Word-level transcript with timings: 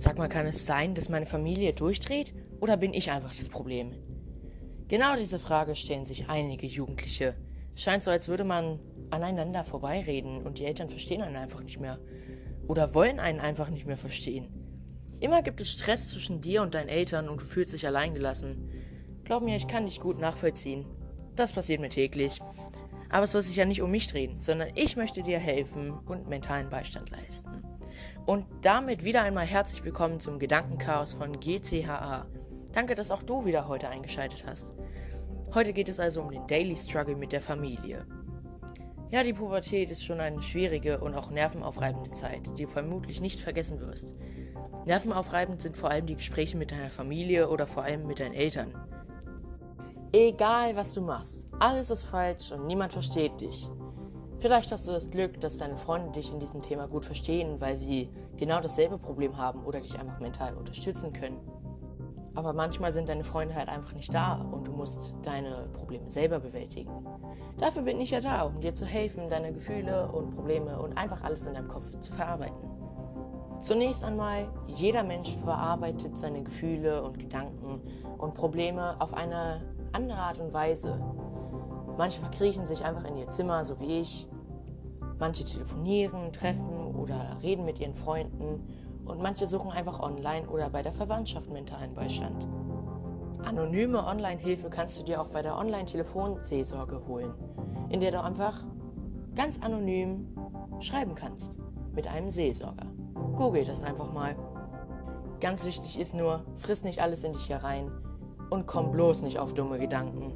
Sag 0.00 0.16
mal, 0.16 0.30
kann 0.30 0.46
es 0.46 0.64
sein, 0.64 0.94
dass 0.94 1.10
meine 1.10 1.26
Familie 1.26 1.74
durchdreht 1.74 2.32
oder 2.58 2.78
bin 2.78 2.94
ich 2.94 3.10
einfach 3.10 3.36
das 3.36 3.50
Problem? 3.50 3.92
Genau 4.88 5.14
diese 5.14 5.38
Frage 5.38 5.74
stellen 5.74 6.06
sich 6.06 6.30
einige 6.30 6.66
Jugendliche. 6.66 7.34
Scheint 7.74 8.02
so, 8.02 8.10
als 8.10 8.26
würde 8.26 8.44
man 8.44 8.80
aneinander 9.10 9.62
vorbeireden 9.62 10.40
und 10.40 10.58
die 10.58 10.64
Eltern 10.64 10.88
verstehen 10.88 11.20
einen 11.20 11.36
einfach 11.36 11.62
nicht 11.62 11.80
mehr. 11.80 11.98
Oder 12.66 12.94
wollen 12.94 13.20
einen 13.20 13.40
einfach 13.40 13.68
nicht 13.68 13.84
mehr 13.84 13.98
verstehen. 13.98 14.48
Immer 15.20 15.42
gibt 15.42 15.60
es 15.60 15.70
Stress 15.70 16.08
zwischen 16.08 16.40
dir 16.40 16.62
und 16.62 16.74
deinen 16.74 16.88
Eltern 16.88 17.28
und 17.28 17.42
du 17.42 17.44
fühlst 17.44 17.74
dich 17.74 17.86
alleingelassen. 17.86 18.70
Glaub 19.24 19.42
mir, 19.42 19.56
ich 19.56 19.68
kann 19.68 19.84
dich 19.84 20.00
gut 20.00 20.18
nachvollziehen. 20.18 20.86
Das 21.36 21.52
passiert 21.52 21.82
mir 21.82 21.90
täglich. 21.90 22.40
Aber 23.10 23.24
es 23.24 23.32
soll 23.32 23.42
sich 23.42 23.56
ja 23.56 23.66
nicht 23.66 23.82
um 23.82 23.90
mich 23.90 24.08
drehen, 24.08 24.40
sondern 24.40 24.70
ich 24.76 24.96
möchte 24.96 25.22
dir 25.22 25.38
helfen 25.38 25.90
und 25.90 26.26
mentalen 26.26 26.70
Beistand 26.70 27.10
leisten. 27.10 27.79
Und 28.26 28.46
damit 28.62 29.04
wieder 29.04 29.22
einmal 29.22 29.46
herzlich 29.46 29.84
willkommen 29.84 30.20
zum 30.20 30.38
Gedankenchaos 30.38 31.14
von 31.14 31.40
GCHA. 31.40 32.26
Danke, 32.72 32.94
dass 32.94 33.10
auch 33.10 33.22
du 33.22 33.44
wieder 33.44 33.66
heute 33.68 33.88
eingeschaltet 33.88 34.44
hast. 34.46 34.72
Heute 35.54 35.72
geht 35.72 35.88
es 35.88 35.98
also 35.98 36.22
um 36.22 36.30
den 36.30 36.46
Daily 36.46 36.76
Struggle 36.76 37.16
mit 37.16 37.32
der 37.32 37.40
Familie. 37.40 38.06
Ja, 39.10 39.24
die 39.24 39.32
Pubertät 39.32 39.90
ist 39.90 40.04
schon 40.04 40.20
eine 40.20 40.40
schwierige 40.40 41.00
und 41.00 41.16
auch 41.16 41.30
nervenaufreibende 41.30 42.10
Zeit, 42.10 42.46
die 42.56 42.62
du 42.62 42.68
vermutlich 42.68 43.20
nicht 43.20 43.40
vergessen 43.40 43.80
wirst. 43.80 44.14
Nervenaufreibend 44.86 45.60
sind 45.60 45.76
vor 45.76 45.90
allem 45.90 46.06
die 46.06 46.14
Gespräche 46.14 46.56
mit 46.56 46.70
deiner 46.70 46.90
Familie 46.90 47.48
oder 47.48 47.66
vor 47.66 47.82
allem 47.82 48.06
mit 48.06 48.20
deinen 48.20 48.34
Eltern. 48.34 48.72
Egal, 50.12 50.76
was 50.76 50.92
du 50.92 51.00
machst, 51.02 51.46
alles 51.58 51.90
ist 51.90 52.04
falsch 52.04 52.52
und 52.52 52.66
niemand 52.66 52.92
versteht 52.92 53.40
dich. 53.40 53.68
Vielleicht 54.40 54.72
hast 54.72 54.88
du 54.88 54.92
das 54.92 55.10
Glück, 55.10 55.38
dass 55.40 55.58
deine 55.58 55.76
Freunde 55.76 56.12
dich 56.12 56.32
in 56.32 56.40
diesem 56.40 56.62
Thema 56.62 56.88
gut 56.88 57.04
verstehen, 57.04 57.60
weil 57.60 57.76
sie 57.76 58.08
genau 58.38 58.60
dasselbe 58.60 58.96
Problem 58.96 59.36
haben 59.36 59.64
oder 59.66 59.80
dich 59.80 59.98
einfach 59.98 60.18
mental 60.18 60.54
unterstützen 60.54 61.12
können. 61.12 61.38
Aber 62.34 62.54
manchmal 62.54 62.90
sind 62.90 63.10
deine 63.10 63.22
Freunde 63.22 63.54
halt 63.54 63.68
einfach 63.68 63.92
nicht 63.92 64.14
da 64.14 64.40
und 64.50 64.66
du 64.66 64.72
musst 64.72 65.14
deine 65.24 65.68
Probleme 65.74 66.08
selber 66.08 66.38
bewältigen. 66.38 66.90
Dafür 67.58 67.82
bin 67.82 68.00
ich 68.00 68.12
ja 68.12 68.20
da, 68.20 68.42
um 68.42 68.62
dir 68.62 68.72
zu 68.72 68.86
helfen, 68.86 69.28
deine 69.28 69.52
Gefühle 69.52 70.10
und 70.10 70.30
Probleme 70.30 70.80
und 70.80 70.96
einfach 70.96 71.22
alles 71.22 71.44
in 71.44 71.52
deinem 71.52 71.68
Kopf 71.68 71.90
zu 72.00 72.10
verarbeiten. 72.10 72.56
Zunächst 73.60 74.02
einmal, 74.04 74.48
jeder 74.68 75.02
Mensch 75.02 75.36
verarbeitet 75.36 76.16
seine 76.16 76.42
Gefühle 76.42 77.02
und 77.02 77.18
Gedanken 77.18 77.82
und 78.16 78.32
Probleme 78.32 78.98
auf 79.00 79.12
eine 79.12 79.60
andere 79.92 80.18
Art 80.18 80.38
und 80.38 80.54
Weise. 80.54 80.98
Manche 81.98 82.20
verkriechen 82.20 82.64
sich 82.64 82.82
einfach 82.86 83.04
in 83.04 83.18
ihr 83.18 83.28
Zimmer, 83.28 83.62
so 83.66 83.78
wie 83.78 84.00
ich. 84.00 84.29
Manche 85.20 85.44
telefonieren, 85.44 86.32
treffen 86.32 86.96
oder 86.96 87.36
reden 87.42 87.66
mit 87.66 87.78
ihren 87.78 87.92
Freunden 87.92 88.66
und 89.04 89.20
manche 89.20 89.46
suchen 89.46 89.70
einfach 89.70 90.00
online 90.00 90.48
oder 90.48 90.70
bei 90.70 90.82
der 90.82 90.92
Verwandtschaft 90.92 91.50
mentalen 91.50 91.94
Beistand. 91.94 92.48
Anonyme 93.44 94.04
Online-Hilfe 94.06 94.70
kannst 94.70 94.98
du 94.98 95.02
dir 95.02 95.20
auch 95.20 95.28
bei 95.28 95.42
der 95.42 95.56
Online-Telefonseelsorge 95.56 97.02
holen, 97.06 97.34
in 97.90 98.00
der 98.00 98.12
du 98.12 98.22
einfach 98.22 98.64
ganz 99.34 99.60
anonym 99.60 100.26
schreiben 100.80 101.14
kannst 101.14 101.58
mit 101.92 102.06
einem 102.06 102.30
Seelsorger. 102.30 102.86
Google 103.36 103.64
das 103.64 103.82
einfach 103.82 104.12
mal. 104.12 104.36
Ganz 105.40 105.64
wichtig 105.64 105.98
ist 105.98 106.14
nur, 106.14 106.44
friss 106.56 106.84
nicht 106.84 107.00
alles 107.02 107.24
in 107.24 107.32
dich 107.32 107.48
herein 107.48 107.90
und 108.50 108.66
komm 108.66 108.90
bloß 108.90 109.22
nicht 109.22 109.38
auf 109.38 109.54
dumme 109.54 109.78
Gedanken. 109.78 110.32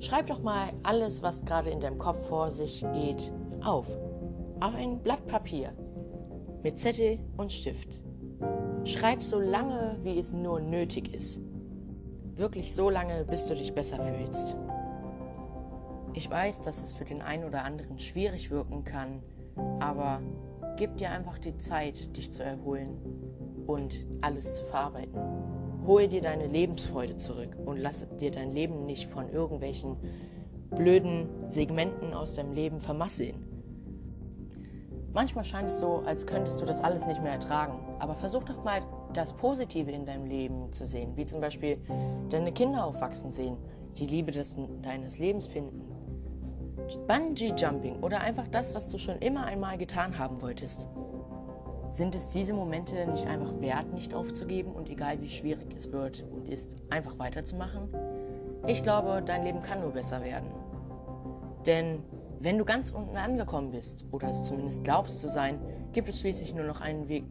Schreib 0.00 0.28
doch 0.28 0.42
mal 0.42 0.72
alles, 0.82 1.22
was 1.22 1.44
gerade 1.44 1.70
in 1.70 1.80
deinem 1.80 1.98
Kopf 1.98 2.26
vor 2.28 2.50
sich 2.50 2.84
geht, 2.94 3.32
auf. 3.62 3.88
Auf 4.60 4.74
ein 4.74 5.02
Blatt 5.02 5.26
Papier 5.26 5.72
mit 6.62 6.78
Zettel 6.78 7.18
und 7.36 7.52
Stift. 7.52 8.00
Schreib 8.84 9.22
so 9.22 9.38
lange, 9.38 9.98
wie 10.02 10.18
es 10.18 10.32
nur 10.32 10.60
nötig 10.60 11.14
ist. 11.14 11.40
Wirklich 12.34 12.74
so 12.74 12.90
lange, 12.90 13.24
bis 13.24 13.46
du 13.46 13.54
dich 13.54 13.74
besser 13.74 14.00
fühlst. 14.00 14.56
Ich 16.14 16.28
weiß, 16.28 16.62
dass 16.62 16.82
es 16.82 16.94
für 16.94 17.04
den 17.04 17.22
einen 17.22 17.44
oder 17.44 17.64
anderen 17.64 17.98
schwierig 17.98 18.50
wirken 18.50 18.84
kann, 18.84 19.22
aber 19.78 20.20
gib 20.76 20.96
dir 20.96 21.10
einfach 21.10 21.38
die 21.38 21.56
Zeit, 21.58 22.16
dich 22.16 22.32
zu 22.32 22.42
erholen 22.42 22.98
und 23.66 24.06
alles 24.20 24.56
zu 24.56 24.64
verarbeiten. 24.64 25.20
Hol 25.86 26.08
dir 26.08 26.20
deine 26.20 26.46
Lebensfreude 26.46 27.16
zurück 27.16 27.56
und 27.64 27.76
lass 27.78 28.08
dir 28.16 28.30
dein 28.30 28.52
Leben 28.52 28.86
nicht 28.86 29.08
von 29.08 29.30
irgendwelchen 29.30 29.96
blöden 30.70 31.28
Segmenten 31.48 32.14
aus 32.14 32.34
deinem 32.34 32.52
Leben 32.52 32.80
vermasseln. 32.80 33.46
Manchmal 35.12 35.44
scheint 35.44 35.68
es 35.68 35.80
so, 35.80 36.02
als 36.06 36.24
könntest 36.26 36.60
du 36.60 36.66
das 36.66 36.80
alles 36.82 37.06
nicht 37.06 37.20
mehr 37.22 37.32
ertragen. 37.32 37.78
Aber 37.98 38.14
versuch 38.14 38.44
doch 38.44 38.62
mal 38.62 38.80
das 39.12 39.32
Positive 39.32 39.90
in 39.90 40.06
deinem 40.06 40.24
Leben 40.24 40.72
zu 40.72 40.86
sehen, 40.86 41.16
wie 41.16 41.24
zum 41.24 41.40
Beispiel 41.40 41.78
deine 42.30 42.52
Kinder 42.52 42.84
aufwachsen 42.84 43.32
sehen, 43.32 43.56
die 43.98 44.06
Liebe 44.06 44.30
des, 44.30 44.56
deines 44.82 45.18
Lebens 45.18 45.48
finden. 45.48 45.84
Bungee 47.06 47.52
Jumping 47.56 48.00
oder 48.00 48.20
einfach 48.20 48.46
das, 48.48 48.74
was 48.74 48.88
du 48.88 48.98
schon 48.98 49.18
immer 49.18 49.44
einmal 49.44 49.78
getan 49.78 50.18
haben 50.18 50.40
wolltest. 50.40 50.88
Sind 51.90 52.14
es 52.14 52.28
diese 52.28 52.54
Momente 52.54 53.04
nicht 53.06 53.26
einfach 53.26 53.60
wert, 53.60 53.92
nicht 53.92 54.14
aufzugeben 54.14 54.72
und 54.72 54.88
egal 54.88 55.20
wie 55.20 55.28
schwierig 55.28 55.74
es 55.76 55.90
wird 55.90 56.24
und 56.32 56.48
ist, 56.48 56.76
einfach 56.88 57.18
weiterzumachen? 57.18 57.88
Ich 58.66 58.82
glaube, 58.82 59.22
dein 59.24 59.44
Leben 59.44 59.62
kann 59.62 59.80
nur 59.80 59.92
besser 59.92 60.22
werden. 60.22 60.50
Denn 61.66 62.02
wenn 62.40 62.58
du 62.58 62.64
ganz 62.64 62.90
unten 62.90 63.16
angekommen 63.16 63.70
bist, 63.70 64.04
oder 64.12 64.28
es 64.28 64.44
zumindest 64.44 64.84
glaubst 64.84 65.20
zu 65.20 65.28
sein, 65.28 65.58
gibt 65.92 66.08
es 66.08 66.20
schließlich 66.20 66.54
nur 66.54 66.64
noch 66.64 66.80
einen 66.80 67.08
Weg. 67.08 67.24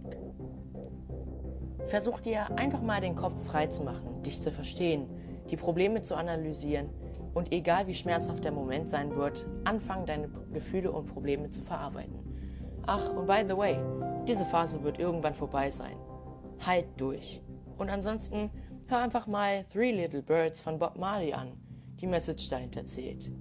Versuch 1.86 2.20
dir 2.20 2.56
einfach 2.58 2.82
mal 2.82 3.02
den 3.02 3.16
Kopf 3.16 3.46
frei 3.46 3.68
zu 3.68 3.84
machen, 3.84 4.22
dich 4.24 4.42
zu 4.42 4.52
verstehen, 4.52 5.08
die 5.50 5.58
Probleme 5.58 6.02
zu 6.02 6.16
analysieren 6.16 6.90
und 7.34 7.52
egal 7.52 7.88
wie 7.88 7.96
schmerzhaft 7.96 8.44
der 8.44 8.52
Moment 8.52 8.90
sein 8.90 9.16
wird, 9.16 9.48
anfangen 9.64 10.06
deine 10.06 10.30
Gefühle 10.54 10.92
und 10.92 11.08
Probleme 11.08 11.50
zu 11.50 11.62
verarbeiten. 11.62 12.20
Ach, 12.86 13.12
und 13.16 13.28
by 13.28 13.44
the 13.48 13.58
way, 13.58 13.78
diese 14.28 14.46
Phase 14.46 14.84
wird 14.84 15.00
irgendwann 15.00 15.34
vorbei 15.34 15.70
sein. 15.70 15.96
Halt 16.66 16.86
durch. 16.98 17.42
Und 17.78 17.90
ansonsten 17.90 18.52
hör 18.90 18.98
einfach 18.98 19.28
mal 19.28 19.66
Three 19.66 19.92
Little 19.92 20.24
Birds 20.24 20.62
von 20.62 20.80
Bob 20.80 20.98
Marley 20.98 21.32
an. 21.32 21.54
Die 22.02 22.08
Message 22.08 22.50
dahinter 22.50 22.86
zählt. 22.86 23.32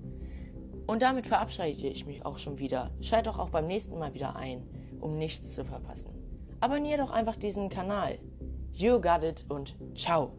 Und 0.86 1.00
damit 1.00 1.26
verabschiede 1.26 1.88
ich 1.88 2.04
mich 2.04 2.24
auch 2.26 2.38
schon 2.38 2.58
wieder. 2.58 2.90
Schalt 3.00 3.26
doch 3.26 3.38
auch 3.38 3.50
beim 3.50 3.66
nächsten 3.66 3.98
Mal 3.98 4.12
wieder 4.12 4.36
ein, 4.36 4.66
um 5.00 5.16
nichts 5.16 5.54
zu 5.54 5.64
verpassen. 5.64 6.12
Abonnier 6.60 6.98
doch 6.98 7.10
einfach 7.10 7.36
diesen 7.36 7.70
Kanal. 7.70 8.18
You 8.72 9.00
got 9.00 9.22
it 9.22 9.46
und 9.48 9.76
ciao. 9.94 10.32